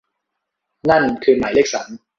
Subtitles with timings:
[0.89, 1.89] นั่นคือหมายเลขสาม